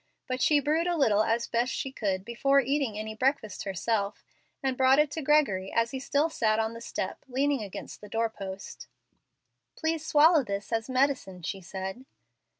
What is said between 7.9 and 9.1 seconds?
the door post.